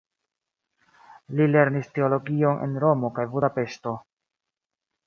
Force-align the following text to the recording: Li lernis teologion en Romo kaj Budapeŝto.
Li 1.35 1.47
lernis 1.51 1.91
teologion 1.99 2.65
en 2.69 2.75
Romo 2.87 3.13
kaj 3.21 3.31
Budapeŝto. 3.37 3.97